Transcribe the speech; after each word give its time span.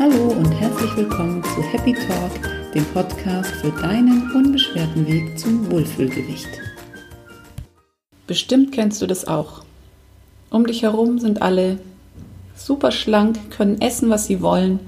Hallo 0.00 0.28
und 0.28 0.50
herzlich 0.52 0.96
willkommen 0.96 1.44
zu 1.44 1.62
Happy 1.62 1.92
Talk, 1.92 2.72
dem 2.72 2.86
Podcast 2.86 3.50
für 3.56 3.70
deinen 3.70 4.32
unbeschwerten 4.32 5.06
Weg 5.06 5.38
zum 5.38 5.70
Wohlfühlgewicht. 5.70 6.48
Bestimmt 8.26 8.72
kennst 8.72 9.02
du 9.02 9.06
das 9.06 9.26
auch. 9.26 9.62
Um 10.48 10.66
dich 10.66 10.84
herum 10.84 11.18
sind 11.18 11.42
alle 11.42 11.76
super 12.56 12.92
schlank, 12.92 13.50
können 13.50 13.82
essen, 13.82 14.08
was 14.08 14.26
sie 14.26 14.40
wollen. 14.40 14.80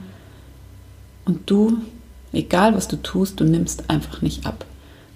Und 1.26 1.50
du, 1.50 1.76
egal 2.32 2.74
was 2.74 2.88
du 2.88 2.96
tust, 2.96 3.38
du 3.38 3.44
nimmst 3.44 3.90
einfach 3.90 4.22
nicht 4.22 4.46
ab. 4.46 4.64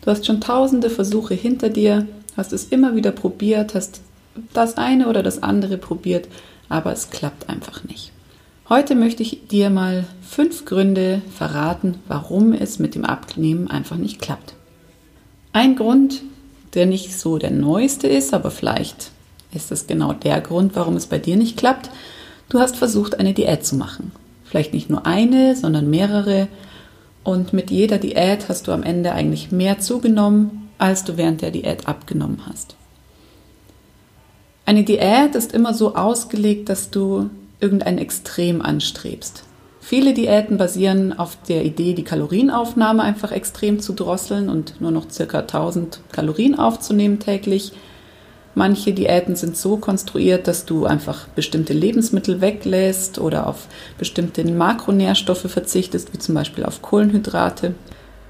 Du 0.02 0.10
hast 0.10 0.26
schon 0.26 0.42
tausende 0.42 0.90
Versuche 0.90 1.32
hinter 1.32 1.70
dir, 1.70 2.06
hast 2.36 2.52
es 2.52 2.66
immer 2.66 2.96
wieder 2.96 3.12
probiert, 3.12 3.74
hast 3.74 4.02
das 4.52 4.76
eine 4.76 5.08
oder 5.08 5.22
das 5.22 5.42
andere 5.42 5.78
probiert, 5.78 6.28
aber 6.68 6.92
es 6.92 7.08
klappt 7.08 7.48
einfach 7.48 7.82
nicht. 7.84 8.12
Heute 8.68 8.96
möchte 8.96 9.22
ich 9.22 9.46
dir 9.46 9.70
mal 9.70 10.06
fünf 10.22 10.64
Gründe 10.64 11.22
verraten, 11.32 12.00
warum 12.08 12.52
es 12.52 12.80
mit 12.80 12.96
dem 12.96 13.04
Abnehmen 13.04 13.70
einfach 13.70 13.96
nicht 13.96 14.20
klappt. 14.20 14.54
Ein 15.52 15.76
Grund, 15.76 16.22
der 16.74 16.86
nicht 16.86 17.16
so 17.16 17.38
der 17.38 17.52
neueste 17.52 18.08
ist, 18.08 18.34
aber 18.34 18.50
vielleicht 18.50 19.12
ist 19.54 19.70
es 19.70 19.86
genau 19.86 20.14
der 20.14 20.40
Grund, 20.40 20.74
warum 20.74 20.96
es 20.96 21.06
bei 21.06 21.18
dir 21.18 21.36
nicht 21.36 21.56
klappt. 21.56 21.90
Du 22.48 22.58
hast 22.58 22.76
versucht, 22.76 23.20
eine 23.20 23.34
Diät 23.34 23.64
zu 23.64 23.76
machen. 23.76 24.10
Vielleicht 24.44 24.74
nicht 24.74 24.90
nur 24.90 25.06
eine, 25.06 25.54
sondern 25.54 25.88
mehrere. 25.88 26.48
Und 27.22 27.52
mit 27.52 27.70
jeder 27.70 27.98
Diät 27.98 28.48
hast 28.48 28.66
du 28.66 28.72
am 28.72 28.82
Ende 28.82 29.12
eigentlich 29.12 29.52
mehr 29.52 29.78
zugenommen, 29.78 30.70
als 30.76 31.04
du 31.04 31.16
während 31.16 31.40
der 31.40 31.52
Diät 31.52 31.86
abgenommen 31.86 32.42
hast. 32.48 32.74
Eine 34.64 34.82
Diät 34.82 35.36
ist 35.36 35.52
immer 35.52 35.72
so 35.72 35.94
ausgelegt, 35.94 36.68
dass 36.68 36.90
du 36.90 37.30
irgendein 37.60 37.98
Extrem 37.98 38.62
anstrebst. 38.62 39.44
Viele 39.80 40.14
Diäten 40.14 40.56
basieren 40.56 41.16
auf 41.16 41.38
der 41.48 41.64
Idee, 41.64 41.94
die 41.94 42.02
Kalorienaufnahme 42.02 43.04
einfach 43.04 43.30
extrem 43.30 43.78
zu 43.78 43.92
drosseln 43.92 44.48
und 44.48 44.80
nur 44.80 44.90
noch 44.90 45.08
circa 45.08 45.38
1000 45.40 46.00
Kalorien 46.10 46.58
aufzunehmen 46.58 47.20
täglich. 47.20 47.70
Manche 48.56 48.92
Diäten 48.92 49.36
sind 49.36 49.56
so 49.56 49.76
konstruiert, 49.76 50.48
dass 50.48 50.64
du 50.64 50.86
einfach 50.86 51.28
bestimmte 51.28 51.72
Lebensmittel 51.72 52.40
weglässt 52.40 53.20
oder 53.20 53.46
auf 53.46 53.68
bestimmte 53.96 54.44
Makronährstoffe 54.44 55.48
verzichtest, 55.48 56.12
wie 56.12 56.18
zum 56.18 56.34
Beispiel 56.34 56.64
auf 56.64 56.82
Kohlenhydrate. 56.82 57.74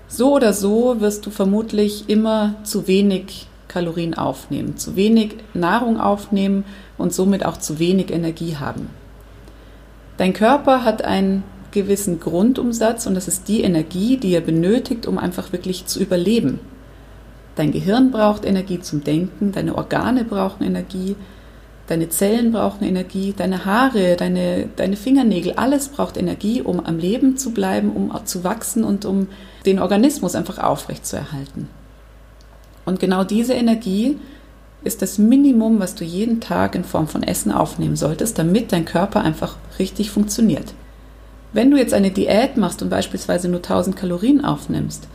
So 0.08 0.34
oder 0.34 0.52
so 0.52 1.00
wirst 1.00 1.24
du 1.24 1.30
vermutlich 1.30 2.08
immer 2.08 2.56
zu 2.64 2.86
wenig 2.86 3.46
Kalorien 3.66 4.12
aufnehmen, 4.12 4.76
zu 4.76 4.94
wenig 4.94 5.36
Nahrung 5.54 5.98
aufnehmen 5.98 6.64
und 6.98 7.14
somit 7.14 7.46
auch 7.46 7.56
zu 7.56 7.78
wenig 7.78 8.10
Energie 8.10 8.56
haben. 8.56 8.90
Dein 10.16 10.32
Körper 10.32 10.84
hat 10.84 11.04
einen 11.04 11.44
gewissen 11.72 12.20
Grundumsatz 12.20 13.06
und 13.06 13.14
das 13.14 13.28
ist 13.28 13.48
die 13.48 13.62
Energie, 13.62 14.16
die 14.16 14.32
er 14.32 14.40
benötigt, 14.40 15.06
um 15.06 15.18
einfach 15.18 15.52
wirklich 15.52 15.86
zu 15.86 16.00
überleben. 16.00 16.58
Dein 17.54 17.72
Gehirn 17.72 18.10
braucht 18.10 18.44
Energie 18.44 18.80
zum 18.80 19.04
Denken, 19.04 19.52
deine 19.52 19.76
Organe 19.76 20.24
brauchen 20.24 20.64
Energie, 20.64 21.16
deine 21.86 22.08
Zellen 22.08 22.52
brauchen 22.52 22.84
Energie, 22.84 23.34
deine 23.36 23.64
Haare, 23.64 24.16
deine, 24.16 24.68
deine 24.76 24.96
Fingernägel, 24.96 25.52
alles 25.54 25.88
braucht 25.88 26.16
Energie, 26.16 26.62
um 26.62 26.80
am 26.80 26.98
Leben 26.98 27.36
zu 27.36 27.52
bleiben, 27.52 27.92
um 27.92 28.12
zu 28.24 28.42
wachsen 28.42 28.84
und 28.84 29.04
um 29.04 29.28
den 29.66 29.78
Organismus 29.78 30.34
einfach 30.34 30.58
aufrechtzuerhalten. 30.58 31.68
Und 32.84 33.00
genau 33.00 33.24
diese 33.24 33.54
Energie 33.54 34.16
ist 34.86 35.02
das 35.02 35.18
Minimum, 35.18 35.80
was 35.80 35.94
du 35.94 36.04
jeden 36.04 36.40
Tag 36.40 36.74
in 36.74 36.84
Form 36.84 37.08
von 37.08 37.22
Essen 37.22 37.52
aufnehmen 37.52 37.96
solltest, 37.96 38.38
damit 38.38 38.72
dein 38.72 38.84
Körper 38.84 39.22
einfach 39.22 39.56
richtig 39.78 40.10
funktioniert. 40.10 40.74
Wenn 41.52 41.70
du 41.70 41.76
jetzt 41.76 41.94
eine 41.94 42.10
Diät 42.10 42.56
machst 42.56 42.82
und 42.82 42.90
beispielsweise 42.90 43.48
nur 43.48 43.58
1000 43.58 43.96
Kalorien 43.96 44.44
aufnimmst, 44.44 45.08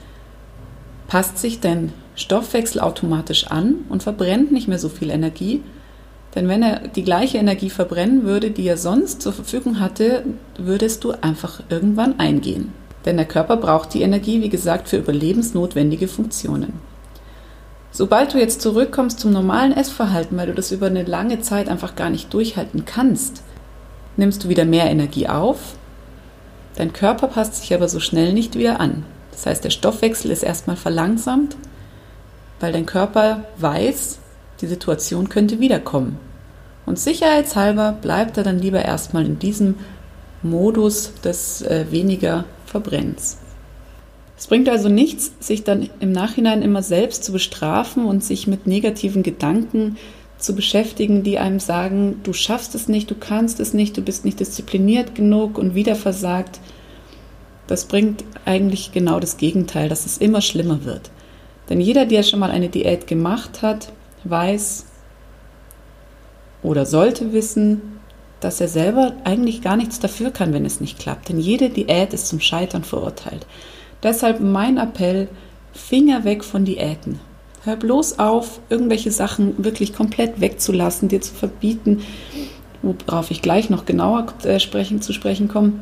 passt 1.07 1.37
sich 1.37 1.59
dein 1.59 1.93
Stoffwechsel 2.15 2.81
automatisch 2.81 3.47
an 3.47 3.85
und 3.89 4.03
verbrennt 4.03 4.51
nicht 4.51 4.67
mehr 4.67 4.79
so 4.79 4.89
viel 4.89 5.09
Energie. 5.09 5.61
Denn 6.35 6.47
wenn 6.47 6.63
er 6.63 6.87
die 6.87 7.03
gleiche 7.03 7.37
Energie 7.37 7.69
verbrennen 7.69 8.23
würde, 8.23 8.51
die 8.51 8.67
er 8.67 8.77
sonst 8.77 9.21
zur 9.21 9.33
Verfügung 9.33 9.79
hatte, 9.79 10.23
würdest 10.57 11.03
du 11.03 11.11
einfach 11.21 11.61
irgendwann 11.69 12.19
eingehen. 12.19 12.73
Denn 13.05 13.17
der 13.17 13.25
Körper 13.25 13.57
braucht 13.57 13.93
die 13.93 14.01
Energie, 14.01 14.41
wie 14.41 14.49
gesagt, 14.49 14.87
für 14.87 14.97
überlebensnotwendige 14.97 16.07
Funktionen. 16.07 16.73
Sobald 17.91 18.33
du 18.33 18.39
jetzt 18.39 18.61
zurückkommst 18.61 19.19
zum 19.19 19.31
normalen 19.31 19.73
Essverhalten, 19.73 20.37
weil 20.37 20.47
du 20.47 20.53
das 20.53 20.71
über 20.71 20.87
eine 20.87 21.03
lange 21.03 21.41
Zeit 21.41 21.67
einfach 21.67 21.95
gar 21.95 22.09
nicht 22.09 22.33
durchhalten 22.33 22.85
kannst, 22.85 23.43
nimmst 24.15 24.43
du 24.43 24.49
wieder 24.49 24.65
mehr 24.65 24.89
Energie 24.89 25.27
auf. 25.27 25.75
Dein 26.75 26.93
Körper 26.93 27.27
passt 27.27 27.55
sich 27.55 27.73
aber 27.73 27.89
so 27.89 27.99
schnell 27.99 28.31
nicht 28.31 28.55
wieder 28.55 28.79
an. 28.79 29.05
Das 29.31 29.45
heißt, 29.45 29.63
der 29.63 29.71
Stoffwechsel 29.71 30.31
ist 30.31 30.43
erstmal 30.43 30.77
verlangsamt, 30.77 31.57
weil 32.61 32.71
dein 32.71 32.85
Körper 32.85 33.45
weiß, 33.57 34.19
die 34.61 34.67
Situation 34.67 35.27
könnte 35.27 35.59
wiederkommen. 35.59 36.17
Und 36.85 36.97
sicherheitshalber 36.97 37.97
bleibt 38.01 38.37
er 38.37 38.43
dann 38.43 38.59
lieber 38.59 38.83
erstmal 38.83 39.25
in 39.25 39.37
diesem 39.37 39.75
Modus 40.43 41.13
des 41.23 41.61
äh, 41.61 41.85
weniger 41.91 42.45
Verbrenns. 42.65 43.37
Es 44.41 44.47
bringt 44.47 44.67
also 44.69 44.89
nichts, 44.89 45.33
sich 45.39 45.65
dann 45.65 45.87
im 45.99 46.11
Nachhinein 46.11 46.63
immer 46.63 46.81
selbst 46.81 47.23
zu 47.23 47.31
bestrafen 47.31 48.05
und 48.05 48.23
sich 48.23 48.47
mit 48.47 48.65
negativen 48.65 49.21
Gedanken 49.21 49.97
zu 50.39 50.55
beschäftigen, 50.55 51.21
die 51.21 51.37
einem 51.37 51.59
sagen, 51.59 52.21
du 52.23 52.33
schaffst 52.33 52.73
es 52.73 52.87
nicht, 52.87 53.11
du 53.11 53.13
kannst 53.13 53.59
es 53.59 53.75
nicht, 53.75 53.95
du 53.97 54.01
bist 54.01 54.25
nicht 54.25 54.39
diszipliniert 54.39 55.13
genug 55.13 55.59
und 55.59 55.75
wieder 55.75 55.95
versagt. 55.95 56.59
Das 57.67 57.85
bringt 57.85 58.23
eigentlich 58.43 58.91
genau 58.91 59.19
das 59.19 59.37
Gegenteil, 59.37 59.89
dass 59.89 60.07
es 60.07 60.17
immer 60.17 60.41
schlimmer 60.41 60.85
wird. 60.85 61.11
Denn 61.69 61.79
jeder, 61.79 62.07
der 62.07 62.23
schon 62.23 62.39
mal 62.39 62.49
eine 62.49 62.69
Diät 62.69 63.05
gemacht 63.05 63.61
hat, 63.61 63.93
weiß 64.23 64.87
oder 66.63 66.87
sollte 66.87 67.31
wissen, 67.31 67.99
dass 68.39 68.59
er 68.59 68.69
selber 68.69 69.13
eigentlich 69.23 69.61
gar 69.61 69.77
nichts 69.77 69.99
dafür 69.99 70.31
kann, 70.31 70.51
wenn 70.51 70.65
es 70.65 70.81
nicht 70.81 70.97
klappt. 70.97 71.29
Denn 71.29 71.39
jede 71.39 71.69
Diät 71.69 72.11
ist 72.11 72.27
zum 72.27 72.39
Scheitern 72.39 72.83
verurteilt. 72.83 73.45
Deshalb 74.03 74.39
mein 74.39 74.77
Appell, 74.77 75.27
Finger 75.73 76.23
weg 76.23 76.43
von 76.43 76.65
Diäten. 76.65 77.19
Hör 77.63 77.75
bloß 77.75 78.17
auf, 78.19 78.59
irgendwelche 78.69 79.11
Sachen 79.11 79.63
wirklich 79.63 79.93
komplett 79.93 80.41
wegzulassen, 80.41 81.09
dir 81.09 81.21
zu 81.21 81.33
verbieten, 81.33 82.01
worauf 82.81 83.29
ich 83.29 83.41
gleich 83.41 83.69
noch 83.69 83.85
genauer 83.85 84.25
äh, 84.43 84.59
sprechen, 84.59 85.01
zu 85.01 85.13
sprechen 85.13 85.47
komme. 85.47 85.73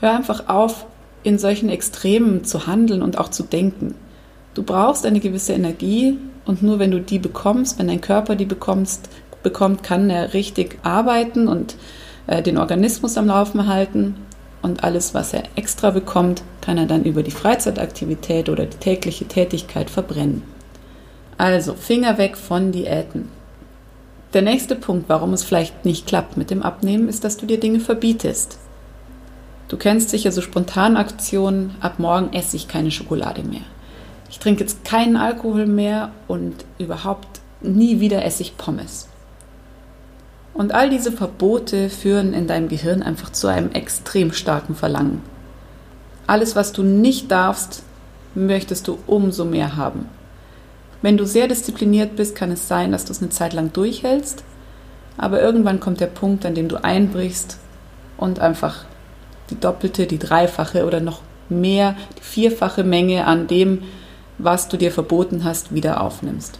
Hör 0.00 0.14
einfach 0.14 0.48
auf, 0.48 0.86
in 1.22 1.38
solchen 1.38 1.70
Extremen 1.70 2.44
zu 2.44 2.66
handeln 2.66 3.02
und 3.02 3.18
auch 3.18 3.30
zu 3.30 3.42
denken. 3.42 3.94
Du 4.54 4.62
brauchst 4.62 5.06
eine 5.06 5.20
gewisse 5.20 5.54
Energie 5.54 6.18
und 6.44 6.62
nur 6.62 6.78
wenn 6.78 6.90
du 6.90 7.00
die 7.00 7.18
bekommst, 7.18 7.78
wenn 7.78 7.88
dein 7.88 8.02
Körper 8.02 8.36
die 8.36 8.44
bekommst, 8.44 9.08
bekommt, 9.42 9.82
kann 9.82 10.10
er 10.10 10.34
richtig 10.34 10.78
arbeiten 10.82 11.48
und 11.48 11.76
äh, 12.26 12.42
den 12.42 12.58
Organismus 12.58 13.16
am 13.16 13.26
Laufen 13.26 13.66
halten 13.66 14.16
und 14.66 14.84
alles, 14.84 15.14
was 15.14 15.32
er 15.32 15.44
extra 15.56 15.90
bekommt, 15.90 16.42
kann 16.60 16.76
er 16.76 16.86
dann 16.86 17.04
über 17.04 17.22
die 17.22 17.30
Freizeitaktivität 17.30 18.48
oder 18.48 18.66
die 18.66 18.76
tägliche 18.76 19.26
Tätigkeit 19.26 19.88
verbrennen. 19.88 20.42
Also 21.38 21.74
Finger 21.74 22.18
weg 22.18 22.36
von 22.36 22.72
Diäten. 22.72 23.28
Der 24.34 24.42
nächste 24.42 24.76
Punkt, 24.76 25.08
warum 25.08 25.32
es 25.32 25.44
vielleicht 25.44 25.84
nicht 25.84 26.06
klappt 26.06 26.36
mit 26.36 26.50
dem 26.50 26.62
Abnehmen, 26.62 27.08
ist, 27.08 27.24
dass 27.24 27.36
du 27.36 27.46
dir 27.46 27.60
Dinge 27.60 27.80
verbietest. 27.80 28.58
Du 29.68 29.76
kennst 29.76 30.10
sicher 30.10 30.32
so 30.32 30.40
Spontanaktionen, 30.40 31.74
ab 31.80 31.98
morgen 31.98 32.32
esse 32.32 32.56
ich 32.56 32.68
keine 32.68 32.90
Schokolade 32.90 33.42
mehr. 33.42 33.62
Ich 34.28 34.38
trinke 34.38 34.60
jetzt 34.60 34.84
keinen 34.84 35.16
Alkohol 35.16 35.66
mehr 35.66 36.10
und 36.28 36.64
überhaupt 36.78 37.40
nie 37.62 38.00
wieder 38.00 38.24
esse 38.24 38.42
ich 38.42 38.56
Pommes. 38.56 39.08
Und 40.56 40.72
all 40.72 40.88
diese 40.88 41.12
Verbote 41.12 41.90
führen 41.90 42.32
in 42.32 42.46
deinem 42.46 42.68
Gehirn 42.68 43.02
einfach 43.02 43.30
zu 43.30 43.46
einem 43.46 43.72
extrem 43.72 44.32
starken 44.32 44.74
Verlangen. 44.74 45.20
Alles, 46.26 46.56
was 46.56 46.72
du 46.72 46.82
nicht 46.82 47.30
darfst, 47.30 47.82
möchtest 48.34 48.88
du 48.88 48.98
umso 49.06 49.44
mehr 49.44 49.76
haben. 49.76 50.08
Wenn 51.02 51.18
du 51.18 51.26
sehr 51.26 51.46
diszipliniert 51.46 52.16
bist, 52.16 52.34
kann 52.34 52.50
es 52.50 52.68
sein, 52.68 52.90
dass 52.90 53.04
du 53.04 53.12
es 53.12 53.20
eine 53.20 53.28
Zeit 53.28 53.52
lang 53.52 53.72
durchhältst, 53.74 54.44
aber 55.18 55.42
irgendwann 55.42 55.78
kommt 55.78 56.00
der 56.00 56.06
Punkt, 56.06 56.46
an 56.46 56.54
dem 56.54 56.68
du 56.68 56.82
einbrichst 56.82 57.58
und 58.16 58.40
einfach 58.40 58.86
die 59.50 59.60
doppelte, 59.60 60.06
die 60.06 60.18
dreifache 60.18 60.86
oder 60.86 61.00
noch 61.00 61.20
mehr, 61.50 61.96
die 62.18 62.22
vierfache 62.22 62.82
Menge 62.82 63.26
an 63.26 63.46
dem, 63.46 63.82
was 64.38 64.68
du 64.68 64.78
dir 64.78 64.90
verboten 64.90 65.44
hast, 65.44 65.74
wieder 65.74 66.00
aufnimmst. 66.00 66.58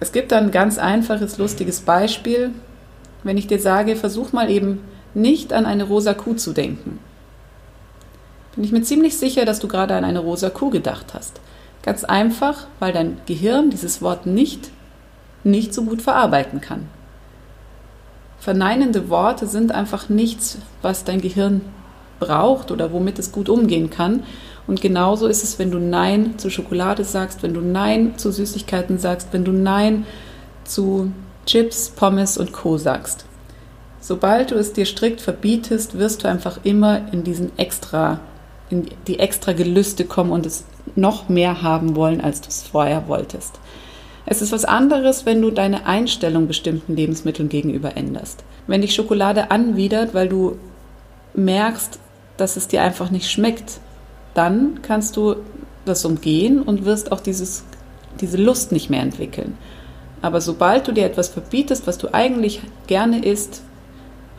Es 0.00 0.12
gibt 0.12 0.32
ein 0.32 0.50
ganz 0.50 0.78
einfaches, 0.78 1.36
lustiges 1.36 1.80
Beispiel. 1.80 2.52
Wenn 3.22 3.36
ich 3.36 3.46
dir 3.46 3.60
sage, 3.60 3.96
versuch 3.96 4.32
mal 4.32 4.50
eben 4.50 4.80
nicht 5.12 5.52
an 5.52 5.66
eine 5.66 5.84
rosa 5.84 6.14
Kuh 6.14 6.34
zu 6.34 6.52
denken. 6.52 6.98
Bin 8.54 8.64
ich 8.64 8.72
mir 8.72 8.82
ziemlich 8.82 9.18
sicher, 9.18 9.44
dass 9.44 9.60
du 9.60 9.68
gerade 9.68 9.94
an 9.94 10.04
eine 10.04 10.20
rosa 10.20 10.48
Kuh 10.48 10.70
gedacht 10.70 11.12
hast. 11.12 11.40
Ganz 11.82 12.04
einfach, 12.04 12.66
weil 12.78 12.92
dein 12.92 13.18
Gehirn 13.26 13.70
dieses 13.70 14.00
Wort 14.00 14.26
nicht, 14.26 14.70
nicht 15.44 15.74
so 15.74 15.84
gut 15.84 16.02
verarbeiten 16.02 16.60
kann. 16.60 16.88
verneinende 18.38 19.10
Worte 19.10 19.46
sind 19.46 19.72
einfach 19.72 20.08
nichts, 20.08 20.58
was 20.80 21.04
dein 21.04 21.20
Gehirn 21.20 21.60
braucht 22.20 22.70
oder 22.70 22.90
womit 22.90 23.18
es 23.18 23.32
gut 23.32 23.50
umgehen 23.50 23.90
kann. 23.90 24.22
Und 24.66 24.80
genauso 24.80 25.26
ist 25.26 25.42
es, 25.42 25.58
wenn 25.58 25.70
du 25.70 25.78
Nein 25.78 26.38
zu 26.38 26.50
Schokolade 26.50 27.04
sagst, 27.04 27.42
wenn 27.42 27.54
du 27.54 27.60
Nein 27.60 28.18
zu 28.18 28.30
Süßigkeiten 28.30 28.98
sagst, 28.98 29.28
wenn 29.32 29.44
du 29.44 29.52
Nein 29.52 30.06
zu 30.64 31.12
Chips, 31.46 31.90
Pommes 31.90 32.38
und 32.38 32.52
Co 32.52 32.78
sagst. 32.78 33.24
Sobald 34.00 34.50
du 34.50 34.54
es 34.54 34.72
dir 34.72 34.86
strikt 34.86 35.20
verbietest, 35.20 35.98
wirst 35.98 36.24
du 36.24 36.28
einfach 36.28 36.60
immer 36.62 37.12
in 37.12 37.24
diesen 37.24 37.56
extra, 37.58 38.20
in 38.70 38.86
die 39.06 39.18
extra 39.18 39.52
Gelüste 39.52 40.04
kommen 40.04 40.30
und 40.30 40.46
es 40.46 40.64
noch 40.96 41.28
mehr 41.28 41.62
haben 41.62 41.96
wollen, 41.96 42.20
als 42.20 42.40
du 42.40 42.48
es 42.48 42.62
vorher 42.62 43.08
wolltest. 43.08 43.58
Es 44.26 44.42
ist 44.42 44.52
was 44.52 44.64
anderes, 44.64 45.26
wenn 45.26 45.42
du 45.42 45.50
deine 45.50 45.86
Einstellung 45.86 46.46
bestimmten 46.46 46.94
Lebensmitteln 46.94 47.48
gegenüber 47.48 47.96
änderst. 47.96 48.44
Wenn 48.66 48.82
dich 48.82 48.94
Schokolade 48.94 49.50
anwidert, 49.50 50.14
weil 50.14 50.28
du 50.28 50.56
merkst, 51.34 51.98
dass 52.36 52.56
es 52.56 52.68
dir 52.68 52.82
einfach 52.82 53.10
nicht 53.10 53.30
schmeckt, 53.30 53.80
dann 54.34 54.82
kannst 54.82 55.16
du 55.16 55.36
das 55.84 56.04
umgehen 56.04 56.62
und 56.62 56.84
wirst 56.84 57.12
auch 57.12 57.20
dieses, 57.20 57.64
diese 58.20 58.36
Lust 58.36 58.72
nicht 58.72 58.90
mehr 58.90 59.02
entwickeln. 59.02 59.56
Aber 60.22 60.40
sobald 60.40 60.86
du 60.86 60.92
dir 60.92 61.06
etwas 61.06 61.28
verbietest, 61.28 61.86
was 61.86 61.98
du 61.98 62.12
eigentlich 62.12 62.60
gerne 62.86 63.24
isst, 63.24 63.62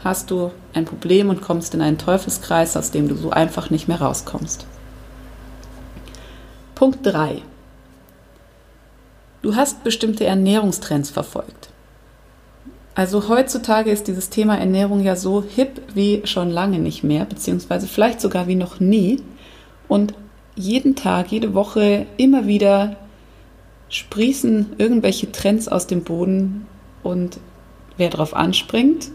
hast 0.04 0.32
du 0.32 0.52
ein 0.74 0.86
Problem 0.86 1.30
und 1.30 1.42
kommst 1.42 1.74
in 1.74 1.82
einen 1.82 1.98
Teufelskreis, 1.98 2.78
aus 2.78 2.92
dem 2.92 3.08
du 3.08 3.16
so 3.16 3.32
einfach 3.32 3.70
nicht 3.70 3.88
mehr 3.88 4.02
rauskommst. 4.02 4.66
Punkt 6.76 7.00
3. 7.04 7.42
Du 9.42 9.56
hast 9.56 9.84
bestimmte 9.84 10.26
Ernährungstrends 10.26 11.10
verfolgt. 11.10 11.70
Also 12.94 13.30
heutzutage 13.30 13.90
ist 13.90 14.08
dieses 14.08 14.30
Thema 14.30 14.58
Ernährung 14.58 15.02
ja 15.02 15.16
so 15.16 15.44
hip 15.44 15.82
wie 15.94 16.22
schon 16.26 16.50
lange 16.50 16.80
nicht 16.80 17.04
mehr, 17.04 17.26
beziehungsweise 17.26 17.88
vielleicht 17.88 18.22
sogar 18.22 18.48
wie 18.48 18.56
noch 18.56 18.80
nie. 18.80 19.22
Und 19.92 20.14
jeden 20.56 20.96
Tag, 20.96 21.34
jede 21.34 21.54
Woche 21.54 22.06
immer 22.16 22.48
wieder 22.48 22.96
sprießen 23.90 24.76
irgendwelche 24.78 25.34
Trends 25.34 25.68
aus 25.68 25.86
dem 25.86 26.06
Boden 26.06 26.66
und 27.04 27.40
wer 27.98 28.10
darauf 28.10 28.34
anspringt, 28.34 29.10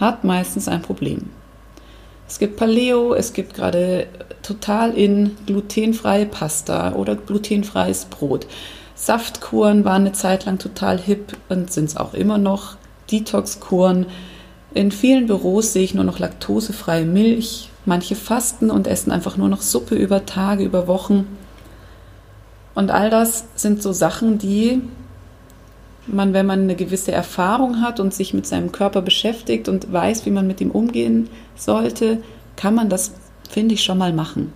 hat 0.00 0.24
meistens 0.24 0.66
ein 0.66 0.82
Problem. 0.82 1.30
Es 2.26 2.40
gibt 2.40 2.56
Paleo, 2.56 3.14
es 3.14 3.34
gibt 3.34 3.54
gerade 3.54 4.08
total 4.42 4.94
in 4.94 5.36
glutenfreie 5.46 6.26
Pasta 6.26 6.94
oder 6.94 7.14
glutenfreies 7.14 8.06
Brot. 8.06 8.48
Saftkuren 8.96 9.84
waren 9.84 10.02
eine 10.02 10.12
Zeit 10.12 10.44
lang 10.44 10.58
total 10.58 10.98
hip 10.98 11.36
und 11.48 11.72
sind 11.72 11.84
es 11.84 11.96
auch 11.96 12.14
immer 12.14 12.38
noch. 12.38 12.78
Detoxkuren. 13.12 14.06
In 14.74 14.90
vielen 14.90 15.28
Büros 15.28 15.72
sehe 15.72 15.84
ich 15.84 15.94
nur 15.94 16.02
noch 16.02 16.18
laktosefreie 16.18 17.04
Milch. 17.04 17.70
Manche 17.86 18.14
fasten 18.14 18.70
und 18.70 18.86
essen 18.86 19.10
einfach 19.10 19.36
nur 19.36 19.48
noch 19.48 19.62
Suppe 19.62 19.94
über 19.94 20.26
Tage, 20.26 20.64
über 20.64 20.86
Wochen. 20.86 21.26
Und 22.74 22.90
all 22.90 23.08
das 23.08 23.46
sind 23.54 23.82
so 23.82 23.92
Sachen, 23.92 24.38
die 24.38 24.82
man, 26.06 26.32
wenn 26.34 26.46
man 26.46 26.62
eine 26.62 26.76
gewisse 26.76 27.12
Erfahrung 27.12 27.80
hat 27.80 28.00
und 28.00 28.14
sich 28.14 28.34
mit 28.34 28.46
seinem 28.46 28.72
Körper 28.72 29.02
beschäftigt 29.02 29.68
und 29.68 29.92
weiß, 29.92 30.26
wie 30.26 30.30
man 30.30 30.46
mit 30.46 30.60
ihm 30.60 30.70
umgehen 30.70 31.28
sollte, 31.56 32.22
kann 32.56 32.74
man 32.74 32.88
das, 32.88 33.12
finde 33.48 33.74
ich, 33.74 33.82
schon 33.82 33.98
mal 33.98 34.12
machen. 34.12 34.52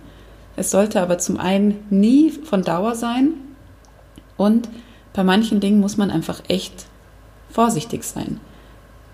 Es 0.55 0.71
sollte 0.71 1.01
aber 1.01 1.17
zum 1.17 1.37
einen 1.37 1.79
nie 1.89 2.31
von 2.31 2.61
Dauer 2.61 2.95
sein 2.95 3.33
und 4.37 4.69
bei 5.13 5.23
manchen 5.23 5.59
Dingen 5.59 5.79
muss 5.79 5.97
man 5.97 6.11
einfach 6.11 6.41
echt 6.47 6.85
vorsichtig 7.49 8.03
sein. 8.03 8.39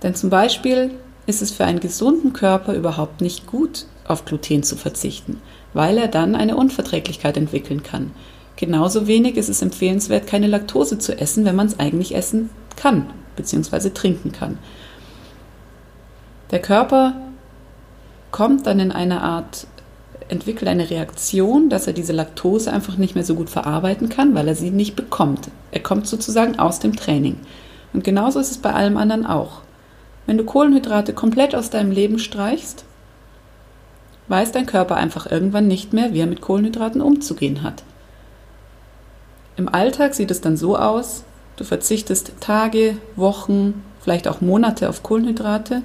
Denn 0.04 0.14
zum 0.14 0.30
Beispiel 0.30 0.92
ist 1.26 1.42
es 1.42 1.52
für 1.52 1.66
einen 1.66 1.80
gesunden 1.80 2.34
Körper 2.34 2.74
überhaupt 2.74 3.22
nicht 3.22 3.48
gut, 3.48 3.86
auf 4.08 4.26
Gluten 4.26 4.64
zu 4.64 4.76
verzichten, 4.76 5.42
weil 5.74 5.98
er 5.98 6.08
dann 6.08 6.36
eine 6.36 6.56
Unverträglichkeit 6.56 7.38
entwickeln 7.38 7.84
kann. 7.84 8.12
Genauso 8.56 9.08
wenig 9.08 9.38
ist 9.38 9.50
es 9.50 9.62
empfehlenswert, 9.62 10.28
keine 10.28 10.48
Laktose 10.48 10.98
zu 10.98 11.18
essen, 11.18 11.46
wenn 11.46 11.56
man 11.56 11.68
es 11.68 11.80
eigentlich 11.80 12.16
essen 12.16 12.50
kann 12.76 13.08
bzw. 13.36 13.92
trinken 13.92 14.32
kann. 14.32 14.58
Der 16.52 16.60
Körper 16.60 17.16
kommt 18.32 18.66
dann 18.66 18.80
in 18.80 18.92
eine 18.92 19.22
Art, 19.22 19.68
entwickelt 20.30 20.70
eine 20.70 20.90
Reaktion, 20.90 21.70
dass 21.70 21.88
er 21.88 21.94
diese 21.94 22.14
Laktose 22.14 22.72
einfach 22.72 22.98
nicht 22.98 23.16
mehr 23.16 23.24
so 23.24 23.36
gut 23.36 23.50
verarbeiten 23.50 24.10
kann, 24.10 24.34
weil 24.34 24.48
er 24.48 24.56
sie 24.56 24.72
nicht 24.72 24.96
bekommt. 24.96 25.50
Er 25.72 25.82
kommt 25.82 26.08
sozusagen 26.08 26.58
aus 26.58 26.80
dem 26.80 26.96
Training. 26.96 27.38
Und 27.94 28.04
genauso 28.04 28.40
ist 28.40 28.52
es 28.52 28.58
bei 28.58 28.74
allem 28.74 28.98
anderen 28.98 29.26
auch. 29.26 29.62
Wenn 30.26 30.38
du 30.38 30.44
Kohlenhydrate 30.44 31.14
komplett 31.14 31.56
aus 31.56 31.70
deinem 31.70 31.92
Leben 31.92 32.20
streichst, 32.20 32.84
weiß 34.28 34.52
dein 34.52 34.66
Körper 34.66 34.96
einfach 34.96 35.30
irgendwann 35.30 35.68
nicht 35.68 35.94
mehr, 35.94 36.14
wie 36.14 36.20
er 36.20 36.28
mit 36.28 36.42
Kohlenhydraten 36.42 37.02
umzugehen 37.02 37.64
hat. 37.64 37.84
Im 39.56 39.70
Alltag 39.70 40.14
sieht 40.14 40.32
es 40.32 40.42
dann 40.42 40.58
so 40.58 40.78
aus, 40.78 41.24
du 41.56 41.64
verzichtest 41.64 42.34
Tage, 42.40 42.98
Wochen, 43.16 43.84
vielleicht 44.02 44.28
auch 44.28 44.42
Monate 44.42 44.90
auf 44.90 45.04
Kohlenhydrate, 45.04 45.82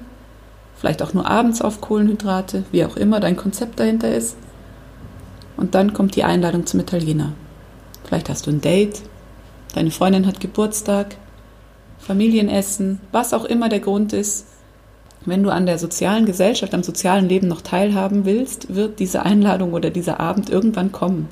vielleicht 0.75 1.01
auch 1.01 1.13
nur 1.13 1.27
abends 1.27 1.61
auf 1.61 1.81
Kohlenhydrate, 1.81 2.63
wie 2.71 2.85
auch 2.85 2.97
immer 2.97 3.19
dein 3.19 3.37
Konzept 3.37 3.79
dahinter 3.79 4.13
ist. 4.13 4.35
Und 5.57 5.75
dann 5.75 5.93
kommt 5.93 6.15
die 6.15 6.23
Einladung 6.23 6.65
zum 6.65 6.81
Italiener. 6.81 7.33
Vielleicht 8.03 8.29
hast 8.29 8.47
du 8.47 8.51
ein 8.51 8.61
Date, 8.61 9.01
deine 9.73 9.91
Freundin 9.91 10.27
hat 10.27 10.39
Geburtstag, 10.39 11.15
Familienessen, 11.99 12.99
was 13.11 13.33
auch 13.33 13.45
immer 13.45 13.69
der 13.69 13.79
Grund 13.79 14.13
ist. 14.13 14.47
Wenn 15.25 15.43
du 15.43 15.49
an 15.49 15.65
der 15.65 15.79
sozialen 15.79 16.25
Gesellschaft, 16.25 16.73
am 16.73 16.83
sozialen 16.83 17.29
Leben 17.29 17.47
noch 17.47 17.61
teilhaben 17.61 18.25
willst, 18.25 18.75
wird 18.75 18.99
diese 18.99 19.23
Einladung 19.23 19.73
oder 19.73 19.89
dieser 19.89 20.19
Abend 20.19 20.49
irgendwann 20.49 20.91
kommen. 20.91 21.29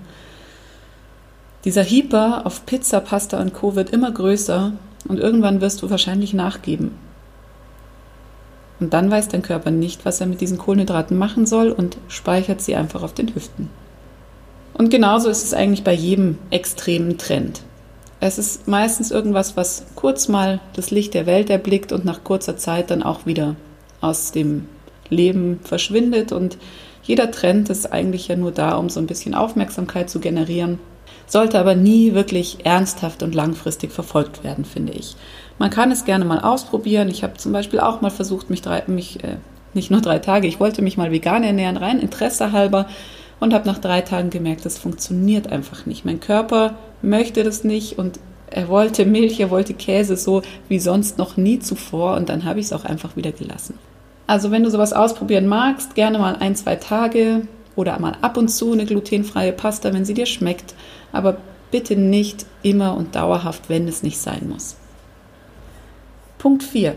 Dieser 1.66 1.84
Hyper 1.84 2.46
auf 2.46 2.66
Pizza, 2.66 3.02
Pasta 3.02 3.40
und 3.40 3.54
Co. 3.54 3.76
wird 3.76 3.90
immer 3.90 4.12
größer 4.12 4.72
und 5.08 5.20
irgendwann 5.20 5.62
wirst 5.62 5.82
du 5.82 5.90
wahrscheinlich 5.90 6.34
nachgeben. 6.34 6.92
Und 8.80 8.94
dann 8.94 9.12
weiß 9.12 9.28
dein 9.28 9.44
Körper 9.44 9.70
nicht, 9.70 10.06
was 10.06 10.22
er 10.22 10.28
mit 10.28 10.42
diesen 10.42 10.58
Kohlenhydraten 10.58 11.18
machen 11.18 11.46
soll 11.46 11.70
und 11.72 11.98
speichert 12.08 12.62
sie 12.62 12.76
einfach 12.76 13.04
auf 13.04 13.14
den 13.14 13.36
Hüften. 13.36 13.70
Und 14.74 14.90
genauso 14.90 15.30
ist 15.30 15.44
es 15.44 15.54
eigentlich 15.54 15.84
bei 15.84 15.94
jedem 15.94 16.40
extremen 16.50 17.18
Trend. 17.18 17.62
Es 18.22 18.38
ist 18.38 18.68
meistens 18.68 19.12
irgendwas, 19.12 19.58
was 19.58 19.86
kurz 19.96 20.28
mal 20.28 20.60
das 20.76 20.92
Licht 20.92 21.14
der 21.14 21.26
Welt 21.26 21.50
erblickt 21.50 21.92
und 21.92 22.06
nach 22.06 22.24
kurzer 22.24 22.58
Zeit 22.58 22.90
dann 22.90 23.04
auch 23.04 23.26
wieder 23.26 23.56
aus 24.02 24.32
dem 24.32 24.68
Leben 25.10 25.60
verschwindet. 25.64 26.32
Und 26.32 26.58
jeder 27.04 27.32
Trend 27.32 27.70
ist 27.70 27.92
eigentlich 27.92 28.28
ja 28.28 28.36
nur 28.36 28.52
da, 28.52 28.76
um 28.76 28.90
so 28.90 29.00
ein 29.00 29.08
bisschen 29.08 29.36
Aufmerksamkeit 29.36 30.10
zu 30.10 30.20
generieren 30.20 30.80
sollte 31.32 31.60
aber 31.60 31.76
nie 31.76 32.14
wirklich 32.14 32.66
ernsthaft 32.66 33.24
und 33.24 33.34
langfristig 33.34 33.92
verfolgt 33.92 34.44
werden, 34.44 34.66
finde 34.66 34.92
ich. 34.94 35.16
Man 35.60 35.70
kann 35.70 35.92
es 35.92 36.04
gerne 36.04 36.26
mal 36.26 36.40
ausprobieren. 36.40 37.08
Ich 37.10 37.24
habe 37.24 37.38
zum 37.38 37.54
Beispiel 37.54 37.80
auch 37.80 38.02
mal 38.02 38.10
versucht, 38.10 38.50
mich, 38.50 38.62
drei, 38.62 38.84
mich 38.88 39.24
äh, 39.24 39.38
nicht 39.74 39.92
nur 39.92 40.02
drei 40.02 40.20
Tage, 40.20 40.48
ich 40.48 40.60
wollte 40.60 40.82
mich 40.82 40.98
mal 40.98 41.12
vegan 41.12 41.44
ernähren, 41.44 41.78
rein 41.78 42.00
Interesse 42.00 42.52
halber 42.52 42.88
und 43.40 43.54
habe 43.54 43.68
nach 43.68 43.78
drei 43.78 44.02
Tagen 44.02 44.30
gemerkt, 44.30 44.66
das 44.66 44.78
funktioniert 44.78 45.52
einfach 45.52 45.86
nicht. 45.86 46.04
Mein 46.04 46.20
Körper 46.20 46.76
möchte 47.02 47.44
das 47.44 47.64
nicht 47.64 47.98
und 47.98 48.20
er 48.52 48.68
wollte 48.68 49.06
Milch, 49.06 49.40
er 49.40 49.50
wollte 49.50 49.74
Käse 49.74 50.16
so 50.16 50.44
wie 50.70 50.80
sonst 50.80 51.18
noch 51.18 51.38
nie 51.38 51.60
zuvor 51.60 52.16
und 52.16 52.30
dann 52.30 52.46
habe 52.46 52.60
ich 52.60 52.68
es 52.68 52.74
auch 52.74 52.86
einfach 52.86 53.16
wieder 53.16 53.32
gelassen. 53.32 53.80
Also 54.28 54.52
wenn 54.52 54.64
du 54.64 54.70
sowas 54.70 54.94
ausprobieren 54.94 55.48
magst, 55.48 55.96
gerne 55.96 56.20
mal 56.20 56.36
ein, 56.36 56.56
zwei 56.56 56.76
Tage 56.76 57.48
oder 57.76 58.00
mal 58.00 58.18
ab 58.22 58.38
und 58.38 58.50
zu 58.50 58.72
eine 58.72 58.86
glutenfreie 58.86 59.52
Pasta, 59.52 59.94
wenn 59.94 60.06
sie 60.06 60.14
dir 60.14 60.26
schmeckt 60.26 60.76
aber 61.12 61.38
bitte 61.72 61.96
nicht 61.96 62.46
immer 62.64 62.96
und 62.96 63.16
dauerhaft, 63.16 63.70
wenn 63.70 63.88
es 63.88 64.04
nicht 64.04 64.18
sein 64.18 64.50
muss. 64.50 64.76
Punkt 66.38 66.64
4. 66.64 66.96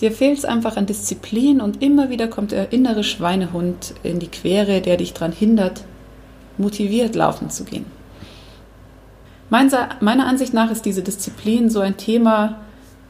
Dir 0.00 0.10
fehlt 0.10 0.38
es 0.38 0.44
einfach 0.44 0.76
an 0.76 0.86
Disziplin 0.86 1.60
und 1.60 1.82
immer 1.82 2.10
wieder 2.10 2.28
kommt 2.28 2.52
der 2.52 2.72
innere 2.72 3.04
Schweinehund 3.04 3.94
in 4.02 4.18
die 4.18 4.28
Quere, 4.28 4.80
der 4.80 4.96
dich 4.96 5.12
daran 5.12 5.32
hindert, 5.32 5.84
motiviert 6.58 7.14
laufen 7.14 7.50
zu 7.50 7.64
gehen. 7.64 7.86
Meiner 10.00 10.26
Ansicht 10.26 10.52
nach 10.52 10.72
ist 10.72 10.84
diese 10.84 11.04
Disziplin 11.04 11.70
so 11.70 11.78
ein 11.78 11.96
Thema, 11.96 12.56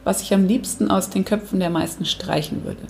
was 0.03 0.21
ich 0.21 0.31
am 0.31 0.45
liebsten 0.45 0.91
aus 0.91 1.09
den 1.09 1.25
Köpfen 1.25 1.59
der 1.59 1.71
meisten 1.71 2.05
streichen 2.05 2.63
würde. 2.63 2.83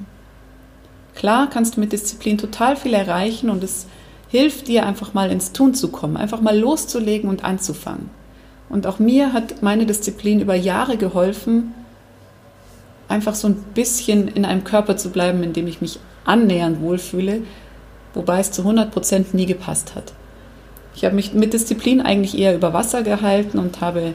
Klar 1.16 1.50
kannst 1.50 1.78
du 1.78 1.80
mit 1.80 1.94
Disziplin 1.94 2.38
total 2.38 2.76
viel 2.76 2.94
erreichen 2.94 3.50
und 3.50 3.64
es 3.64 3.88
hilft 4.28 4.68
dir 4.68 4.86
einfach 4.86 5.14
mal 5.14 5.32
ins 5.32 5.54
Tun 5.54 5.74
zu 5.74 5.88
kommen, 5.88 6.18
einfach 6.18 6.42
mal 6.42 6.60
loszulegen 6.60 7.30
und 7.30 7.46
anzufangen. 7.46 8.10
Und 8.68 8.88
auch 8.88 9.00
mir 9.00 9.32
hat 9.32 9.62
meine 9.62 9.86
Disziplin 9.86 10.42
über 10.42 10.56
Jahre 10.56 10.98
geholfen, 10.98 11.74
einfach 13.08 13.36
so 13.36 13.48
ein 13.48 13.56
bisschen 13.74 14.28
in 14.28 14.44
einem 14.44 14.66
Körper 14.66 14.98
zu 14.98 15.12
bleiben, 15.12 15.44
in 15.44 15.54
dem 15.54 15.68
ich 15.68 15.80
mich 15.80 16.00
annähernd 16.26 16.82
wohlfühle, 16.82 17.44
wobei 18.14 18.42
es 18.42 18.52
zu 18.52 18.64
100 18.64 18.92
Prozent 18.92 19.34
nie 19.34 19.46
gepasst 19.46 19.96
hat. 19.96 20.12
Ich 20.96 21.04
habe 21.04 21.16
mich 21.16 21.34
mit 21.34 21.54
Disziplin 21.54 22.02
eigentlich 22.02 22.38
eher 22.38 22.56
über 22.56 22.74
Wasser 22.74 23.04
gehalten 23.04 23.60
und 23.60 23.82
habe 23.82 24.14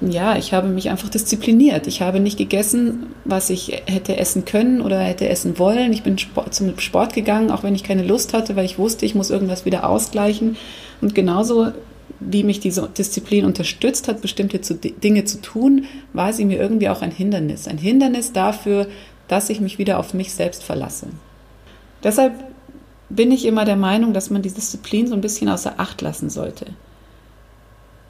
ja, 0.00 0.36
ich 0.36 0.52
habe 0.52 0.68
mich 0.68 0.90
einfach 0.90 1.08
diszipliniert. 1.08 1.86
Ich 1.86 2.02
habe 2.02 2.20
nicht 2.20 2.38
gegessen, 2.38 3.06
was 3.24 3.50
ich 3.50 3.82
hätte 3.86 4.16
essen 4.16 4.44
können 4.44 4.80
oder 4.80 5.00
hätte 5.00 5.28
essen 5.28 5.58
wollen. 5.58 5.92
Ich 5.92 6.02
bin 6.02 6.16
zum 6.50 6.78
Sport 6.78 7.14
gegangen, 7.14 7.50
auch 7.50 7.62
wenn 7.62 7.74
ich 7.74 7.82
keine 7.82 8.02
Lust 8.02 8.34
hatte, 8.34 8.54
weil 8.54 8.64
ich 8.64 8.78
wusste, 8.78 9.06
ich 9.06 9.14
muss 9.14 9.30
irgendwas 9.30 9.64
wieder 9.64 9.88
ausgleichen. 9.88 10.56
Und 11.00 11.14
genauso 11.14 11.72
wie 12.20 12.44
mich 12.44 12.60
diese 12.60 12.88
Disziplin 12.88 13.44
unterstützt 13.44 14.08
hat, 14.08 14.20
bestimmte 14.20 14.58
Dinge 14.58 15.24
zu 15.24 15.40
tun, 15.40 15.86
war 16.12 16.32
sie 16.32 16.44
mir 16.44 16.60
irgendwie 16.60 16.88
auch 16.88 17.02
ein 17.02 17.10
Hindernis. 17.10 17.66
Ein 17.66 17.78
Hindernis 17.78 18.32
dafür, 18.32 18.86
dass 19.26 19.50
ich 19.50 19.60
mich 19.60 19.78
wieder 19.78 19.98
auf 19.98 20.14
mich 20.14 20.32
selbst 20.32 20.62
verlasse. 20.62 21.08
Deshalb 22.04 22.34
bin 23.14 23.30
ich 23.30 23.44
immer 23.44 23.64
der 23.64 23.76
Meinung, 23.76 24.14
dass 24.14 24.30
man 24.30 24.42
die 24.42 24.50
Disziplin 24.50 25.06
so 25.06 25.14
ein 25.14 25.20
bisschen 25.20 25.48
außer 25.48 25.74
Acht 25.76 26.00
lassen 26.00 26.30
sollte. 26.30 26.66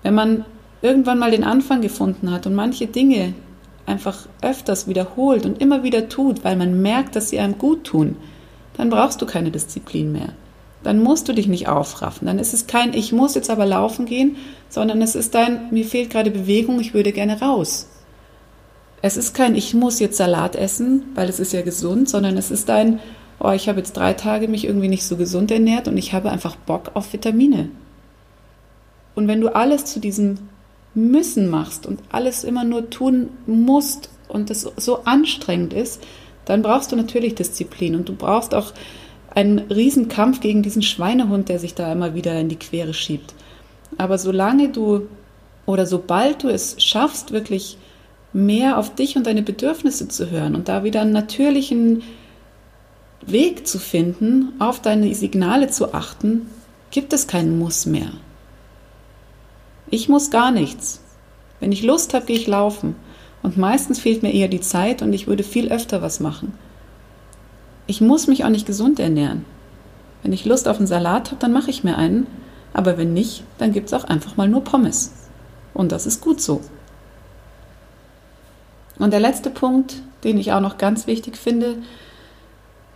Wenn 0.03 0.15
man 0.15 0.45
irgendwann 0.81 1.19
mal 1.19 1.31
den 1.31 1.45
Anfang 1.45 1.81
gefunden 1.81 2.31
hat 2.31 2.47
und 2.47 2.55
manche 2.55 2.87
Dinge 2.87 3.35
einfach 3.85 4.29
öfters 4.43 4.87
wiederholt 4.87 5.45
und 5.45 5.61
immer 5.61 5.83
wieder 5.83 6.09
tut, 6.09 6.45
weil 6.45 6.57
man 6.57 6.83
merkt, 6.83 7.17
dass 7.17 7.31
sie 7.31 7.41
einem 7.41 7.59
gut 7.59 7.85
tun, 7.85 8.17
dann 8.77 8.91
brauchst 8.91 9.21
du 9.21 9.27
keine 9.27 9.51
Disziplin 9.51 10.13
mehr. 10.13 10.31
Dann 10.85 11.03
musst 11.03 11.29
du 11.29 11.33
dich 11.33 11.47
nicht 11.47 11.69
aufraffen. 11.69 12.27
Dann 12.27 12.39
ist 12.39 12.55
es 12.55 12.67
kein, 12.67 12.95
ich 12.95 13.13
muss 13.13 13.35
jetzt 13.35 13.51
aber 13.51 13.67
laufen 13.67 14.07
gehen, 14.07 14.37
sondern 14.69 15.03
es 15.03 15.15
ist 15.15 15.35
dein, 15.35 15.69
mir 15.71 15.85
fehlt 15.85 16.11
gerade 16.11 16.31
Bewegung, 16.31 16.81
ich 16.81 16.95
würde 16.95 17.13
gerne 17.13 17.41
raus. 17.41 17.89
Es 19.01 19.17
ist 19.17 19.35
kein, 19.35 19.57
ich 19.57 19.75
muss 19.75 19.99
jetzt 19.99 20.17
Salat 20.17 20.55
essen, 20.55 21.03
weil 21.15 21.29
es 21.29 21.41
ist 21.41 21.53
ja 21.53 21.63
gesund, 21.63 22.09
sondern 22.09 22.37
es 22.37 22.53
ist 22.53 22.71
ein, 22.71 23.01
oh, 23.43 23.51
ich 23.51 23.69
habe 23.69 23.79
jetzt 23.79 23.97
drei 23.97 24.13
Tage 24.13 24.47
mich 24.47 24.65
irgendwie 24.65 24.89
nicht 24.89 25.05
so 25.05 25.17
gesund 25.17 25.51
ernährt 25.51 25.89
und 25.89 25.97
ich 25.97 26.13
habe 26.15 26.31
einfach 26.31 26.55
Bock 26.55 26.93
auf 26.95 27.13
Vitamine. 27.13 27.71
Und 29.15 29.27
wenn 29.29 29.41
du 29.41 29.55
alles 29.55 29.85
zu 29.85 30.01
diesem 30.01 30.39
Müssen 30.95 31.49
machst 31.49 31.87
und 31.87 32.01
alles 32.11 32.45
immer 32.45 32.65
nur 32.65 32.89
tun 32.89 33.31
musst 33.47 34.11
und 34.29 34.49
das 34.49 34.63
so 34.77 35.05
anstrengend 35.05 35.73
ist, 35.73 36.03
dann 36.45 36.63
brauchst 36.63 36.93
du 36.93 36.97
natürlich 36.97 37.35
Disziplin 37.35 37.97
und 37.97 38.09
du 38.09 38.15
brauchst 38.15 38.55
auch 38.55 38.73
einen 39.35 39.59
Riesenkampf 39.59 40.41
gegen 40.41 40.63
diesen 40.63 40.83
Schweinehund, 40.83 41.49
der 41.49 41.59
sich 41.59 41.75
da 41.75 41.91
immer 41.91 42.15
wieder 42.15 42.39
in 42.39 42.49
die 42.49 42.59
Quere 42.59 42.95
schiebt. 42.95 43.35
Aber 43.99 44.19
solange 44.19 44.69
du 44.69 45.09
oder 45.67 45.87
sobald 45.87 46.43
du 46.43 46.49
es 46.49 46.77
schaffst, 46.83 47.33
wirklich 47.33 47.77
mehr 48.33 48.79
auf 48.79 48.95
dich 48.95 49.17
und 49.17 49.27
deine 49.27 49.43
Bedürfnisse 49.43 50.09
zu 50.09 50.31
hören 50.31 50.55
und 50.55 50.69
da 50.69 50.85
wieder 50.85 51.01
einen 51.01 51.13
natürlichen 51.13 52.03
Weg 53.27 53.67
zu 53.67 53.79
finden, 53.79 54.53
auf 54.59 54.81
deine 54.81 55.15
Signale 55.15 55.69
zu 55.69 55.95
achten, 55.95 56.51
gibt 56.91 57.13
es 57.13 57.27
keinen 57.27 57.59
Muss 57.59 57.87
mehr. 57.87 58.11
Ich 59.91 60.09
muss 60.09 60.31
gar 60.31 60.51
nichts. 60.51 61.01
Wenn 61.61 61.73
ich 61.73 61.83
Lust 61.83 62.15
habe, 62.15 62.27
gehe 62.27 62.37
ich 62.37 62.47
laufen. 62.47 62.97
Und 63.43 63.57
meistens 63.57 63.99
fehlt 63.99 64.23
mir 64.23 64.33
eher 64.33 64.49
die 64.49 64.61
Zeit 64.61 65.03
und 65.03 65.13
ich 65.13 65.27
würde 65.27 65.43
viel 65.43 65.71
öfter 65.71 66.03
was 66.03 66.21
machen. 66.21 66.55
Ich 67.87 68.01
muss 68.01 68.27
mich 68.27 68.45
auch 68.45 68.49
nicht 68.49 68.67
gesund 68.67 68.99
ernähren. 68.99 69.45
Wenn 70.23 70.33
ich 70.33 70.45
Lust 70.45 70.69
auf 70.69 70.79
einen 70.79 70.87
Salat 70.87 71.31
habe, 71.31 71.41
dann 71.41 71.53
mache 71.53 71.71
ich 71.71 71.85
mir 71.85 71.99
einen. 71.99 72.27
Aber 72.73 72.97
wenn 72.97 73.13
nicht, 73.13 73.45
dann 73.59 73.73
gibt 73.73 73.89
es 73.89 73.95
auch 73.95 74.05
einfach 74.05 74.37
mal 74.37 74.49
nur 74.49 74.65
Pommes. 74.65 75.13
Und 75.75 75.93
das 75.93 76.07
ist 76.07 76.21
gut 76.21 76.41
so. 76.41 76.61
Und 78.99 79.13
der 79.13 79.21
letzte 79.21 79.51
Punkt, 79.51 79.97
den 80.25 80.39
ich 80.39 80.53
auch 80.53 80.61
noch 80.61 80.79
ganz 80.79 81.07
wichtig 81.07 81.37
finde, 81.37 81.77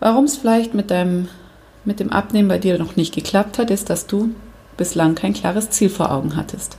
warum 0.01 0.25
es 0.25 0.37
vielleicht 0.37 0.75
mit, 0.75 0.91
deinem, 0.91 1.29
mit 1.85 2.01
dem 2.01 2.11
Abnehmen 2.11 2.49
bei 2.49 2.59
dir 2.59 2.79
noch 2.79 2.97
nicht 2.97 3.15
geklappt 3.15 3.59
hat, 3.59 3.71
ist, 3.71 3.91
dass 3.91 4.07
du 4.07 4.31
bislang 4.77 5.15
kein 5.15 5.35
klares 5.35 5.71
Ziel 5.71 5.89
vor 5.89 6.11
Augen 6.13 6.37
hattest. 6.37 6.77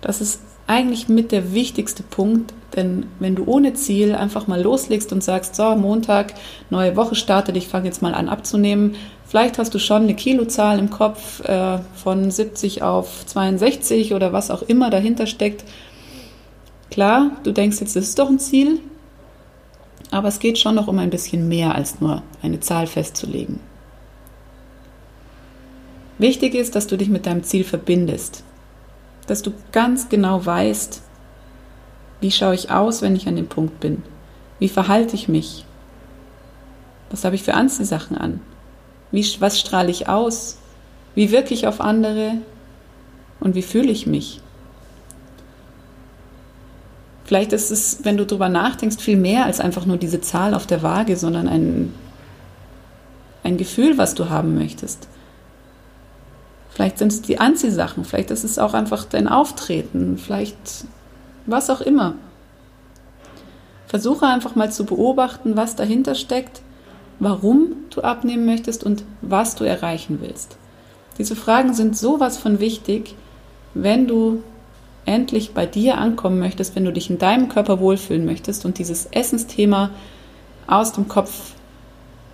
Das 0.00 0.20
ist 0.20 0.40
eigentlich 0.66 1.08
mit 1.08 1.32
der 1.32 1.52
wichtigste 1.52 2.02
Punkt, 2.02 2.54
denn 2.76 3.06
wenn 3.18 3.34
du 3.34 3.44
ohne 3.44 3.74
Ziel 3.74 4.14
einfach 4.14 4.46
mal 4.46 4.60
loslegst 4.60 5.12
und 5.12 5.22
sagst, 5.22 5.54
so, 5.54 5.74
Montag, 5.76 6.34
neue 6.70 6.96
Woche 6.96 7.14
startet, 7.14 7.56
ich 7.56 7.68
fange 7.68 7.86
jetzt 7.86 8.00
mal 8.00 8.14
an 8.14 8.28
abzunehmen, 8.28 8.94
vielleicht 9.26 9.58
hast 9.58 9.74
du 9.74 9.78
schon 9.78 10.02
eine 10.02 10.14
Kilozahl 10.14 10.78
im 10.78 10.90
Kopf 10.90 11.40
äh, 11.44 11.78
von 11.94 12.30
70 12.30 12.82
auf 12.82 13.26
62 13.26 14.14
oder 14.14 14.32
was 14.32 14.50
auch 14.50 14.62
immer 14.62 14.88
dahinter 14.90 15.26
steckt. 15.26 15.64
Klar, 16.90 17.32
du 17.42 17.52
denkst 17.52 17.80
jetzt, 17.80 17.96
das 17.96 18.04
ist 18.04 18.18
doch 18.18 18.28
ein 18.28 18.38
Ziel, 18.38 18.80
aber 20.12 20.28
es 20.28 20.38
geht 20.38 20.58
schon 20.58 20.74
noch 20.74 20.88
um 20.88 20.98
ein 20.98 21.10
bisschen 21.10 21.48
mehr 21.48 21.74
als 21.74 22.00
nur 22.00 22.22
eine 22.42 22.60
Zahl 22.60 22.86
festzulegen. 22.86 23.58
Wichtig 26.18 26.54
ist, 26.54 26.76
dass 26.76 26.86
du 26.86 26.96
dich 26.96 27.08
mit 27.08 27.26
deinem 27.26 27.42
Ziel 27.42 27.64
verbindest 27.64 28.44
dass 29.26 29.42
du 29.42 29.52
ganz 29.72 30.08
genau 30.08 30.44
weißt, 30.44 31.02
wie 32.20 32.30
schaue 32.30 32.54
ich 32.54 32.70
aus, 32.70 33.02
wenn 33.02 33.16
ich 33.16 33.26
an 33.28 33.36
dem 33.36 33.48
Punkt 33.48 33.80
bin? 33.80 34.02
Wie 34.58 34.68
verhalte 34.68 35.14
ich 35.14 35.28
mich? 35.28 35.64
Was 37.10 37.24
habe 37.24 37.34
ich 37.34 37.42
für 37.42 37.54
Anziehsachen 37.54 38.16
an? 38.16 38.40
Wie, 39.10 39.24
was 39.40 39.60
strahle 39.60 39.90
ich 39.90 40.08
aus? 40.08 40.58
Wie 41.14 41.30
wirke 41.30 41.52
ich 41.52 41.66
auf 41.66 41.80
andere? 41.80 42.38
Und 43.40 43.54
wie 43.54 43.62
fühle 43.62 43.90
ich 43.90 44.06
mich? 44.06 44.40
Vielleicht 47.24 47.52
ist 47.52 47.70
es, 47.70 47.98
wenn 48.02 48.16
du 48.16 48.26
darüber 48.26 48.48
nachdenkst, 48.48 49.00
viel 49.00 49.16
mehr 49.16 49.46
als 49.46 49.60
einfach 49.60 49.86
nur 49.86 49.96
diese 49.96 50.20
Zahl 50.20 50.54
auf 50.54 50.66
der 50.66 50.82
Waage, 50.82 51.16
sondern 51.16 51.48
ein, 51.48 51.94
ein 53.44 53.56
Gefühl, 53.56 53.96
was 53.98 54.14
du 54.14 54.28
haben 54.28 54.54
möchtest. 54.54 55.08
Vielleicht 56.70 56.98
sind 56.98 57.12
es 57.12 57.22
die 57.22 57.38
Anziehsachen, 57.38 58.04
vielleicht 58.04 58.30
ist 58.30 58.44
es 58.44 58.58
auch 58.58 58.74
einfach 58.74 59.04
dein 59.04 59.28
Auftreten, 59.28 60.18
vielleicht 60.18 60.84
was 61.46 61.70
auch 61.70 61.80
immer. 61.80 62.14
Versuche 63.86 64.26
einfach 64.26 64.54
mal 64.54 64.72
zu 64.72 64.86
beobachten, 64.86 65.54
was 65.54 65.76
dahinter 65.76 66.14
steckt, 66.14 66.62
warum 67.18 67.74
du 67.90 68.00
abnehmen 68.00 68.46
möchtest 68.46 68.84
und 68.84 69.04
was 69.20 69.54
du 69.54 69.64
erreichen 69.64 70.18
willst. 70.22 70.56
Diese 71.18 71.36
Fragen 71.36 71.74
sind 71.74 71.96
sowas 71.96 72.38
von 72.38 72.58
wichtig, 72.58 73.14
wenn 73.74 74.06
du 74.06 74.42
endlich 75.04 75.52
bei 75.54 75.66
dir 75.66 75.98
ankommen 75.98 76.38
möchtest, 76.38 76.76
wenn 76.76 76.84
du 76.84 76.92
dich 76.92 77.10
in 77.10 77.18
deinem 77.18 77.48
Körper 77.48 77.80
wohlfühlen 77.80 78.24
möchtest 78.24 78.64
und 78.64 78.78
dieses 78.78 79.06
Essensthema 79.06 79.90
aus 80.66 80.92
dem 80.92 81.08
Kopf 81.08 81.52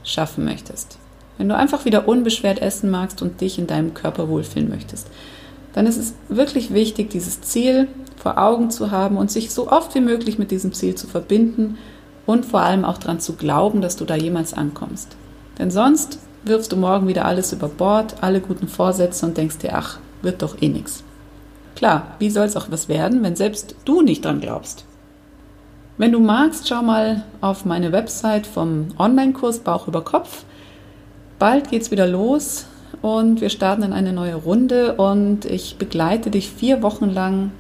schaffen 0.05 0.45
möchtest. 0.45 0.99
Wenn 1.39 1.49
du 1.49 1.57
einfach 1.57 1.85
wieder 1.85 2.09
unbeschwert 2.09 2.61
essen 2.61 2.91
magst 2.91 3.23
und 3.23 3.41
dich 3.41 3.59
in 3.59 3.67
deinem 3.67 3.95
Körper 3.95 4.29
wohlfühlen 4.29 4.69
möchtest, 4.69 5.09
dann 5.73 5.87
ist 5.87 5.97
es 5.97 6.15
wirklich 6.29 6.73
wichtig, 6.73 7.11
dieses 7.11 7.41
Ziel 7.41 7.89
vor 8.17 8.39
Augen 8.39 8.71
zu 8.71 8.91
haben 8.91 9.17
und 9.17 9.31
sich 9.31 9.53
so 9.53 9.71
oft 9.71 9.95
wie 9.95 10.01
möglich 10.01 10.39
mit 10.39 10.51
diesem 10.51 10.73
Ziel 10.73 10.95
zu 10.95 11.07
verbinden 11.07 11.79
und 12.27 12.45
vor 12.45 12.61
allem 12.61 12.85
auch 12.85 12.99
daran 12.99 13.21
zu 13.21 13.35
glauben, 13.35 13.81
dass 13.81 13.97
du 13.97 14.05
da 14.05 14.17
jemals 14.17 14.55
ankommst. 14.55 15.17
Denn 15.59 15.71
sonst 15.71 16.19
wirfst 16.45 16.73
du 16.73 16.77
morgen 16.77 17.09
wieder 17.09 17.25
alles 17.25 17.53
über 17.53 17.69
Bord, 17.69 18.17
alle 18.21 18.41
guten 18.41 18.69
Vorsätze 18.69 19.25
und 19.25 19.37
denkst 19.37 19.59
dir, 19.59 19.77
ach, 19.77 19.99
wird 20.23 20.43
doch 20.43 20.61
eh 20.61 20.69
nichts. 20.69 21.05
Klar, 21.79 22.17
wie 22.19 22.29
soll 22.29 22.47
es 22.47 22.57
auch 22.57 22.73
was 22.73 22.89
werden, 22.89 23.23
wenn 23.23 23.37
selbst 23.37 23.77
du 23.85 24.03
nicht 24.03 24.25
dran 24.25 24.41
glaubst? 24.41 24.85
Wenn 25.97 26.11
du 26.11 26.19
magst, 26.19 26.67
schau 26.67 26.83
mal 26.83 27.23
auf 27.41 27.65
meine 27.65 27.93
Website 27.93 28.49
vom 28.49 28.89
Online-Kurs 28.99 29.61
Bauch 29.61 29.87
über 29.87 30.03
Kopf. 30.03 30.45
Bald 31.39 31.71
geht's 31.71 31.93
wieder 31.93 32.09
los 32.09 32.67
und 33.01 33.41
wir 33.41 33.49
starten 33.49 33.85
in 33.85 33.93
eine 33.93 34.13
neue 34.13 34.35
Runde 34.35 34.95
und 34.95 35.45
ich 35.45 35.77
begleite 35.79 36.33
dich 36.33 36.51
vier 36.51 36.83
Wochen 36.83 37.11
lang 37.11 37.53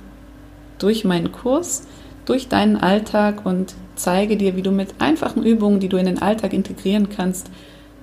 durch 0.80 1.04
meinen 1.04 1.30
Kurs, 1.30 1.86
durch 2.24 2.48
deinen 2.48 2.76
Alltag 2.76 3.46
und 3.46 3.76
zeige 3.94 4.36
dir, 4.36 4.56
wie 4.56 4.62
du 4.62 4.72
mit 4.72 4.96
einfachen 4.98 5.44
Übungen, 5.44 5.78
die 5.78 5.88
du 5.88 5.96
in 5.96 6.06
den 6.06 6.20
Alltag 6.20 6.54
integrieren 6.54 7.08
kannst, 7.08 7.52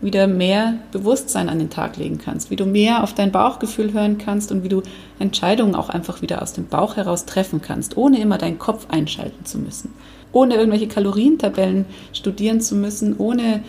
wieder 0.02 0.28
mehr 0.28 0.80
Bewusstsein 0.92 1.50
an 1.50 1.60
den 1.60 1.70
Tag 1.70 1.98
legen 1.98 2.18
kannst, 2.18 2.52
wie 2.52 2.56
du 2.56 2.66
mehr 2.66 3.04
auf 3.04 3.14
dein 3.14 3.32
Bauchgefühl 3.32 3.94
hören 3.94 4.18
kannst 4.18 4.52
und 4.52 4.64
wie 4.64 4.70
du 4.70 4.84
Entscheidungen 5.20 5.76
auch 5.76 5.90
einfach 5.90 6.22
wieder 6.22 6.42
aus 6.42 6.54
dem 6.54 6.68
Bauch 6.68 6.98
heraus 6.98 7.26
treffen 7.26 7.62
kannst, 7.62 7.98
ohne 7.98 8.20
immer 8.20 8.38
deinen 8.38 8.60
Kopf 8.60 8.88
einschalten 8.90 9.46
zu 9.46 9.58
müssen, 9.58 9.94
ohne 10.32 10.56
irgendwelche 10.56 10.88
Kalorientabellen 10.88 11.86
studieren 12.14 12.62
zu 12.62 12.76
müssen, 12.76 13.16
ohne 13.18 13.64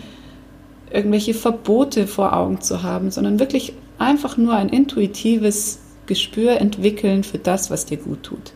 irgendwelche 0.91 1.33
Verbote 1.33 2.07
vor 2.07 2.33
Augen 2.33 2.61
zu 2.61 2.83
haben, 2.83 3.11
sondern 3.11 3.39
wirklich 3.39 3.73
einfach 3.97 4.37
nur 4.37 4.53
ein 4.53 4.69
intuitives 4.69 5.79
Gespür 6.05 6.59
entwickeln 6.61 7.23
für 7.23 7.37
das, 7.37 7.69
was 7.69 7.85
dir 7.85 7.97
gut 7.97 8.23
tut. 8.23 8.53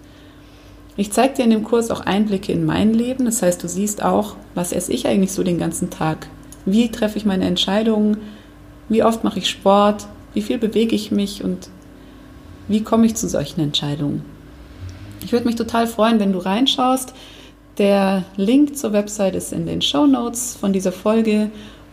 Ich 0.97 1.11
zeige 1.11 1.35
dir 1.35 1.43
in 1.45 1.51
dem 1.51 1.63
Kurs 1.63 1.89
auch 1.89 2.01
Einblicke 2.01 2.51
in 2.51 2.65
mein 2.65 2.93
Leben. 2.93 3.25
Das 3.25 3.41
heißt, 3.41 3.63
du 3.63 3.67
siehst 3.67 4.03
auch, 4.03 4.35
was 4.55 4.71
esse 4.71 4.91
ich 4.91 5.07
eigentlich 5.07 5.31
so 5.31 5.43
den 5.43 5.57
ganzen 5.57 5.89
Tag? 5.89 6.27
Wie 6.65 6.89
treffe 6.89 7.17
ich 7.17 7.25
meine 7.25 7.45
Entscheidungen? 7.45 8.17
Wie 8.89 9.03
oft 9.03 9.23
mache 9.23 9.39
ich 9.39 9.49
Sport? 9.49 10.07
Wie 10.33 10.41
viel 10.41 10.57
bewege 10.57 10.95
ich 10.95 11.11
mich? 11.11 11.43
Und 11.43 11.69
wie 12.67 12.83
komme 12.83 13.05
ich 13.05 13.15
zu 13.15 13.27
solchen 13.27 13.61
Entscheidungen? 13.61 14.23
Ich 15.23 15.31
würde 15.31 15.45
mich 15.45 15.55
total 15.55 15.87
freuen, 15.87 16.19
wenn 16.19 16.33
du 16.33 16.39
reinschaust. 16.39 17.13
Der 17.77 18.23
Link 18.35 18.77
zur 18.77 18.93
Website 18.93 19.35
ist 19.35 19.53
in 19.53 19.65
den 19.65 19.81
Show 19.81 20.05
Notes 20.05 20.57
von 20.59 20.73
dieser 20.73 20.91
Folge 20.91 21.49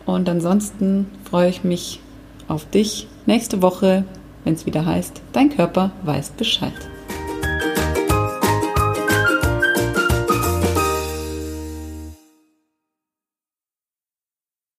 und 0.06 0.28
ansonsten 0.28 1.06
freue 1.28 1.50
ich 1.50 1.64
mich 1.64 2.00
auf 2.48 2.68
dich 2.68 3.06
nächste 3.26 3.62
Woche, 3.62 4.04
wenn 4.44 4.54
es 4.54 4.66
wieder 4.66 4.86
heißt, 4.86 5.22
dein 5.32 5.50
Körper 5.50 5.92
weiß 6.04 6.30
Bescheid. 6.30 6.72